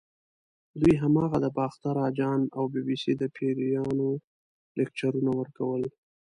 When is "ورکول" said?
5.39-5.81